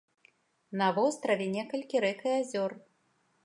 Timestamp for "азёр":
2.41-2.71